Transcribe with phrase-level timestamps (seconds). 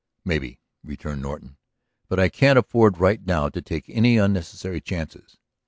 [0.25, 1.57] "Maybe," returned Norton.
[2.07, 5.37] "But I can't afford right now to take any unnecessary chances.